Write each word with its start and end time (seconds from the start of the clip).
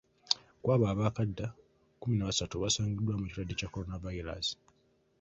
Kw'abo 0.61 0.85
abaakadda, 0.93 1.45
kkumi 1.93 2.15
na 2.17 2.27
basatu 2.29 2.55
basangiddwamu 2.63 3.23
ekirwadde 3.25 3.53
kya 3.59 3.69
Kolonavayiraasi. 3.71 4.53